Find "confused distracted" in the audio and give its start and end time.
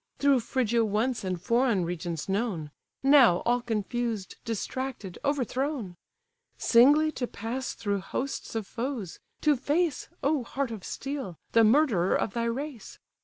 3.61-5.19